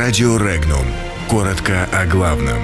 Радио 0.00 0.36
Регнум. 0.36 0.86
Коротко 1.28 1.88
о 1.92 2.06
главном. 2.06 2.58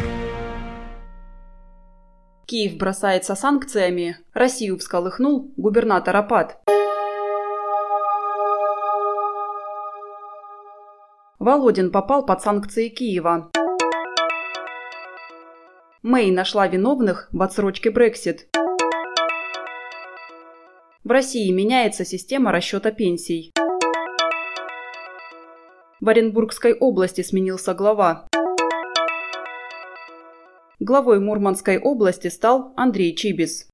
Киев 2.46 2.76
бросается 2.76 3.34
санкциями. 3.34 4.18
Россию 4.34 4.78
всколыхнул 4.78 5.52
губернатор 5.56 6.14
Апат. 6.14 6.62
Володин 11.40 11.90
попал 11.90 12.24
под 12.24 12.40
санкции 12.40 12.88
Киева. 12.88 13.50
Мэй 16.02 16.30
нашла 16.30 16.68
виновных 16.68 17.28
в 17.32 17.42
отсрочке 17.42 17.90
Брексит. 17.90 18.46
В 21.02 21.10
России 21.10 21.50
меняется 21.50 22.04
система 22.04 22.52
расчета 22.52 22.92
пенсий. 22.92 23.53
В 26.04 26.08
Оренбургской 26.10 26.74
области 26.74 27.22
сменился 27.22 27.72
глава. 27.72 28.26
Главой 30.78 31.18
Мурманской 31.18 31.78
области 31.78 32.28
стал 32.28 32.74
Андрей 32.76 33.16
Чибис. 33.16 33.70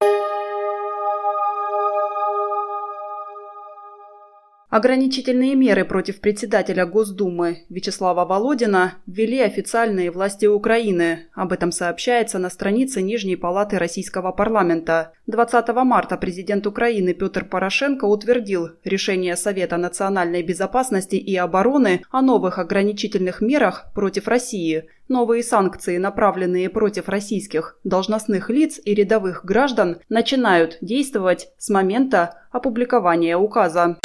Ограничительные 4.71 5.57
меры 5.57 5.85
против 5.85 6.21
председателя 6.21 6.87
Госдумы 6.87 7.65
Вячеслава 7.69 8.25
Володина 8.25 8.95
ввели 9.05 9.41
официальные 9.41 10.13
власти 10.13 10.47
Украины. 10.47 11.27
Об 11.35 11.53
этом 11.53 11.73
сообщается 11.73 12.39
на 12.39 12.51
странице 12.51 13.03
Нижней 13.03 13.35
палаты 13.35 13.79
Российского 13.79 14.31
парламента. 14.31 15.13
20 15.27 15.69
марта 15.85 16.17
президент 16.17 16.69
Украины 16.69 17.15
Петр 17.15 17.45
Порошенко 17.45 18.05
утвердил 18.05 18.69
решение 18.85 19.35
Совета 19.35 19.77
национальной 19.77 20.45
безопасности 20.45 21.17
и 21.17 21.35
обороны 21.35 22.03
о 22.13 22.23
новых 22.23 22.61
ограничительных 22.61 23.41
мерах 23.41 23.87
против 23.93 24.29
России. 24.29 24.85
Новые 25.09 25.43
санкции, 25.43 25.97
направленные 25.97 26.71
против 26.71 27.09
российских 27.09 27.77
должностных 27.83 28.49
лиц 28.49 28.81
и 28.85 28.95
рядовых 28.95 29.45
граждан, 29.45 29.99
начинают 30.09 30.79
действовать 30.81 31.49
с 31.59 31.71
момента 31.71 32.37
опубликования 32.53 33.37
указа. 33.37 33.99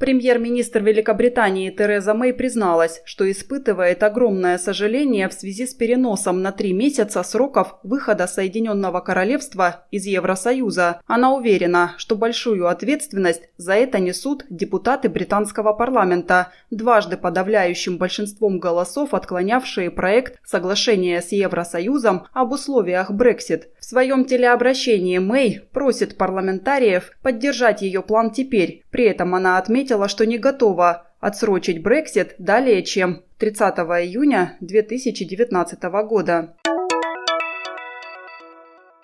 Премьер-министр 0.00 0.82
Великобритании 0.82 1.68
Тереза 1.68 2.14
Мэй 2.14 2.32
призналась, 2.32 3.02
что 3.04 3.30
испытывает 3.30 4.02
огромное 4.02 4.56
сожаление 4.56 5.28
в 5.28 5.34
связи 5.34 5.66
с 5.66 5.74
переносом 5.74 6.40
на 6.40 6.52
три 6.52 6.72
месяца 6.72 7.22
сроков 7.22 7.74
выхода 7.82 8.26
Соединенного 8.26 9.00
Королевства 9.00 9.84
из 9.90 10.06
Евросоюза. 10.06 11.02
Она 11.06 11.34
уверена, 11.34 11.92
что 11.98 12.16
большую 12.16 12.68
ответственность 12.68 13.50
за 13.58 13.74
это 13.74 13.98
несут 13.98 14.46
депутаты 14.48 15.10
британского 15.10 15.74
парламента, 15.74 16.50
дважды 16.70 17.18
подавляющим 17.18 17.98
большинством 17.98 18.58
голосов 18.58 19.12
отклонявшие 19.12 19.90
проект 19.90 20.40
соглашения 20.46 21.20
с 21.20 21.30
Евросоюзом 21.30 22.26
об 22.32 22.52
условиях 22.52 23.10
Брексит. 23.10 23.68
В 23.78 23.84
своем 23.84 24.24
телеобращении 24.24 25.18
Мэй 25.18 25.60
просит 25.74 26.16
парламентариев 26.16 27.12
поддержать 27.20 27.82
ее 27.82 28.00
план 28.00 28.30
теперь. 28.30 28.82
При 28.90 29.04
этом 29.04 29.34
она 29.34 29.58
отметила, 29.58 29.89
отметила, 29.90 30.08
что 30.08 30.26
не 30.26 30.38
готова 30.38 31.06
отсрочить 31.20 31.82
Брексит 31.82 32.34
далее, 32.38 32.82
чем 32.82 33.22
30 33.38 33.78
июня 34.04 34.56
2019 34.60 35.82
года. 36.06 36.54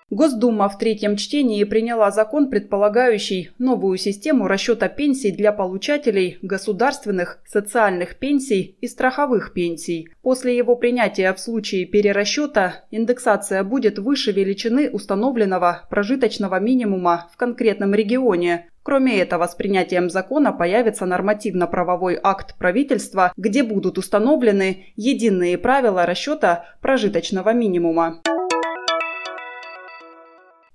Госдума 0.08 0.68
в 0.68 0.78
третьем 0.78 1.16
чтении 1.16 1.64
приняла 1.64 2.12
закон, 2.12 2.48
предполагающий 2.48 3.50
новую 3.58 3.98
систему 3.98 4.46
расчета 4.46 4.88
пенсий 4.88 5.32
для 5.32 5.50
получателей 5.50 6.38
государственных 6.42 7.40
социальных 7.44 8.14
пенсий 8.14 8.76
и 8.80 8.86
страховых 8.86 9.52
пенсий. 9.52 10.08
После 10.22 10.56
его 10.56 10.76
принятия 10.76 11.32
в 11.32 11.40
случае 11.40 11.86
перерасчета 11.86 12.84
индексация 12.92 13.64
будет 13.64 13.98
выше 13.98 14.30
величины 14.30 14.90
установленного 14.90 15.88
прожиточного 15.90 16.60
минимума 16.60 17.28
в 17.32 17.36
конкретном 17.36 17.92
регионе, 17.94 18.68
Кроме 18.84 19.18
этого, 19.18 19.48
с 19.48 19.56
принятием 19.56 20.08
закона 20.08 20.52
появится 20.52 21.06
нормативно-правовой 21.06 22.20
акт 22.22 22.54
правительства, 22.56 23.32
где 23.36 23.64
будут 23.64 23.98
установлены 23.98 24.92
единые 24.94 25.58
правила 25.58 26.06
расчета 26.06 26.66
прожиточного 26.80 27.52
минимума. 27.52 28.20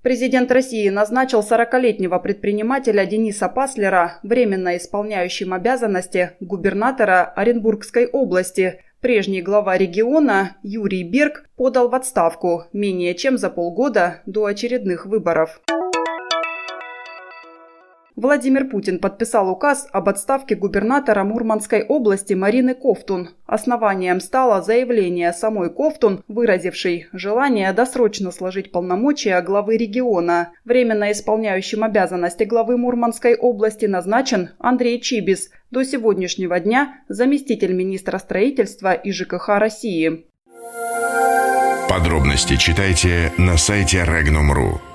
Президент 0.02 0.50
России 0.50 0.88
назначил 0.88 1.40
40-летнего 1.40 2.18
предпринимателя 2.18 3.06
Дениса 3.06 3.48
Паслера 3.48 4.18
временно 4.24 4.76
исполняющим 4.76 5.54
обязанности 5.54 6.32
губернатора 6.40 7.32
Оренбургской 7.36 8.06
области. 8.06 8.80
Прежний 9.00 9.42
глава 9.42 9.78
региона 9.78 10.56
Юрий 10.64 11.04
Берг 11.04 11.44
подал 11.56 11.88
в 11.88 11.94
отставку 11.94 12.64
менее 12.72 13.14
чем 13.14 13.38
за 13.38 13.48
полгода 13.48 14.22
до 14.26 14.46
очередных 14.46 15.06
выборов. 15.06 15.60
Владимир 18.14 18.68
Путин 18.68 18.98
подписал 18.98 19.48
указ 19.48 19.88
об 19.90 20.08
отставке 20.08 20.54
губернатора 20.54 21.24
Мурманской 21.24 21.82
области 21.82 22.34
Марины 22.34 22.74
Ковтун. 22.74 23.30
Основанием 23.46 24.20
стало 24.20 24.60
заявление 24.60 25.32
самой 25.32 25.70
Ковтун, 25.70 26.22
выразившей 26.28 27.06
желание 27.12 27.72
досрочно 27.72 28.30
сложить 28.30 28.70
полномочия 28.70 29.40
главы 29.40 29.78
региона. 29.78 30.52
Временно 30.66 31.10
исполняющим 31.10 31.84
обязанности 31.84 32.44
главы 32.44 32.76
Мурманской 32.76 33.34
области 33.34 33.86
назначен 33.86 34.50
Андрей 34.58 35.00
Чибис, 35.00 35.50
до 35.70 35.82
сегодняшнего 35.82 36.60
дня 36.60 37.00
заместитель 37.08 37.72
министра 37.72 38.18
строительства 38.18 38.92
и 38.92 39.10
ЖКХ 39.10 39.58
России. 39.58 40.26
Подробности 41.88 42.56
читайте 42.56 43.32
на 43.38 43.56
сайте 43.56 44.04
Regnum.ru. 44.04 44.91